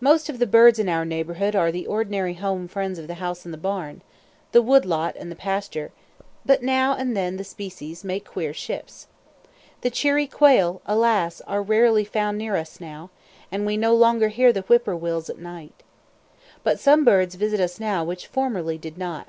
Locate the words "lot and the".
4.86-5.34